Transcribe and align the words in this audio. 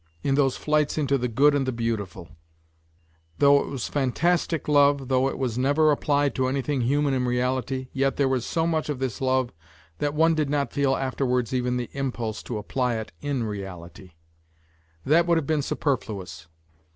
in 0.23 0.33
those" 0.33 0.57
flights 0.57 0.97
into 0.97 1.15
the 1.15 1.27
good 1.27 1.53
and 1.53 1.67
the 1.67 1.71
beautiful;" 1.71 2.29
though 3.37 3.59
it 3.59 3.67
was 3.67 3.87
fantastic 3.87 4.67
love, 4.67 5.09
though 5.09 5.29
it 5.29 5.37
was 5.37 5.59
never 5.59 5.91
applied 5.91 6.33
to 6.33 6.47
anything 6.47 6.81
human 6.81 7.13
in 7.13 7.23
reality, 7.25 7.87
yet 7.93 8.15
there 8.15 8.27
was 8.27 8.43
so 8.43 8.65
much 8.65 8.89
of 8.89 8.97
this 8.97 9.21
love 9.21 9.51
that 9.99 10.15
one 10.15 10.33
did 10.33 10.49
not 10.49 10.73
feel 10.73 10.95
afterwards 10.95 11.53
even 11.53 11.77
the 11.77 11.91
impulse 11.93 12.41
to 12.41 12.57
apply 12.57 12.95
it 12.95 13.11
in 13.21 13.43
reality; 13.43 14.13
that 15.05 15.27
would 15.27 15.37
have 15.37 15.45
been 15.45 15.61
superfluous. 15.61 16.47